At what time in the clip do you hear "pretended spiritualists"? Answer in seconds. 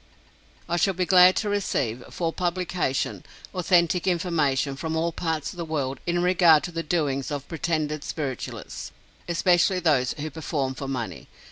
7.47-8.91